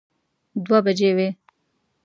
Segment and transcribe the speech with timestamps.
[0.65, 1.29] دوه بجې وې.